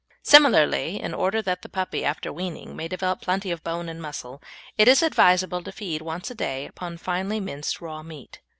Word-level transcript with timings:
Similarly, 0.23 0.99
in 0.99 1.13
order 1.13 1.43
that 1.43 1.61
the 1.61 1.69
puppy, 1.69 2.03
after 2.03 2.33
weaning, 2.33 2.75
may 2.75 2.87
develop 2.87 3.21
plenty 3.21 3.51
of 3.51 3.63
bone 3.63 3.87
and 3.87 4.01
muscle, 4.01 4.41
it 4.75 4.87
is 4.87 5.03
advisable 5.03 5.61
to 5.61 5.71
feed 5.71 6.01
once 6.01 6.31
a 6.31 6.33
day 6.33 6.65
upon 6.65 6.97
finely 6.97 7.39
minced 7.39 7.81
raw 7.81 8.01
meat. 8.01 8.39